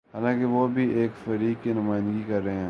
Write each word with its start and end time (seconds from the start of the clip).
حالانکہ 0.13 0.45
وہ 0.45 0.67
بھی 0.67 0.89
ایک 0.89 1.11
فریق 1.25 1.63
کی 1.63 1.73
نمائندگی 1.73 2.23
کر 2.27 2.43
رہے 2.43 2.53
ہیں۔ 2.53 2.59